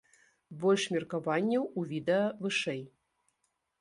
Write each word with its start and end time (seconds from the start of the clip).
Больш 0.61 0.85
меркаванняў 0.95 1.67
у 1.81 1.85
відэа 1.93 2.25
вышэй. 2.43 2.81